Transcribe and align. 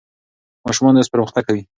ماشومان 0.65 0.95
اوس 0.95 1.09
پرمختګ 1.13 1.43
کوي. 1.47 1.63